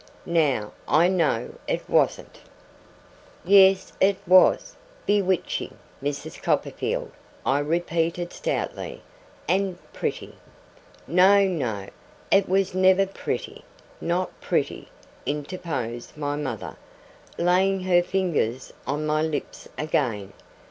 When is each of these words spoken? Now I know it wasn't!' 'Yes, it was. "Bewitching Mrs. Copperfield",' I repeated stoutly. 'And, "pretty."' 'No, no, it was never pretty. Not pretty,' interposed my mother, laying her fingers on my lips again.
Now 0.25 0.73
I 0.87 1.07
know 1.09 1.53
it 1.67 1.87
wasn't!' 1.87 2.39
'Yes, 3.45 3.93
it 4.01 4.17
was. 4.25 4.75
"Bewitching 5.05 5.77
Mrs. 6.01 6.41
Copperfield",' 6.41 7.11
I 7.45 7.59
repeated 7.59 8.33
stoutly. 8.33 9.03
'And, 9.47 9.77
"pretty."' 9.93 10.39
'No, 11.05 11.45
no, 11.45 11.85
it 12.31 12.49
was 12.49 12.73
never 12.73 13.05
pretty. 13.05 13.63
Not 14.01 14.31
pretty,' 14.41 14.89
interposed 15.27 16.17
my 16.17 16.35
mother, 16.35 16.77
laying 17.37 17.81
her 17.81 18.01
fingers 18.01 18.73
on 18.87 19.05
my 19.05 19.21
lips 19.21 19.67
again. 19.77 20.33